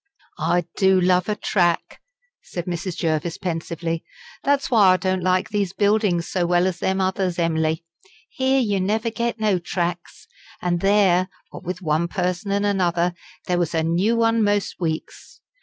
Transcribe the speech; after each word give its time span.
"I 0.39 0.65
do 0.77 0.99
love 0.99 1.29
a 1.29 1.35
track!" 1.35 2.01
said 2.41 2.65
Mrs. 2.65 2.95
Jervis, 2.97 3.37
pensively. 3.37 4.03
"That's 4.43 4.71
why 4.71 4.93
I 4.93 4.97
don't 4.97 5.21
like 5.21 5.49
these 5.49 5.73
buildings 5.73 6.27
so 6.27 6.47
well 6.47 6.65
as 6.65 6.79
them 6.79 6.99
others, 6.99 7.37
Em'ly. 7.37 7.83
Here 8.27 8.59
you 8.59 8.79
never 8.79 9.11
get 9.11 9.39
no 9.39 9.59
tracks; 9.59 10.27
and 10.59 10.79
there, 10.79 11.29
what 11.51 11.61
with 11.63 11.83
one 11.83 12.07
person 12.07 12.49
and 12.51 12.65
another, 12.65 13.13
there 13.45 13.59
was 13.59 13.75
a 13.75 13.83
new 13.83 14.15
one 14.15 14.43
most 14.43 14.79
weeks. 14.79 15.39